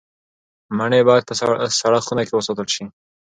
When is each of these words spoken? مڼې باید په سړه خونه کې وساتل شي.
مڼې 0.77 0.99
باید 1.07 1.27
په 1.27 1.33
سړه 1.83 1.99
خونه 2.05 2.21
کې 2.25 2.33
وساتل 2.35 2.67
شي. 2.75 2.85